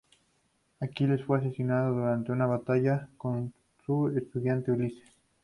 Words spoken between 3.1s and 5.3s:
con su estudiante Ulises.